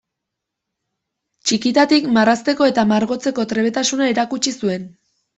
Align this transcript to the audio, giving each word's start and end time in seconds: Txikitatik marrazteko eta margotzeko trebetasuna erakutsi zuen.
Txikitatik 1.49 2.07
marrazteko 2.15 2.67
eta 2.69 2.85
margotzeko 2.91 3.45
trebetasuna 3.51 4.07
erakutsi 4.13 4.55
zuen. 4.65 4.89